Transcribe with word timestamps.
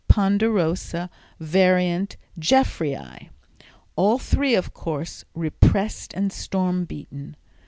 ponderosa, 0.07 1.11
var. 1.39 1.77
Jeffreyi—all 2.39 4.17
three, 4.17 4.55
of 4.55 4.73
course, 4.73 5.25
repressed 5.35 6.11
and 6.15 6.33
storm 6.33 6.85
beaten. 6.85 7.35